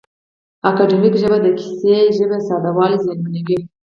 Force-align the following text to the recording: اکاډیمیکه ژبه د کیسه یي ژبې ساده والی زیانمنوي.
اکاډیمیکه 0.69 1.17
ژبه 1.21 1.37
د 1.41 1.47
کیسه 1.59 1.87
یي 1.97 2.07
ژبې 2.17 2.39
ساده 2.47 2.71
والی 2.77 2.97
زیانمنوي. 3.03 3.59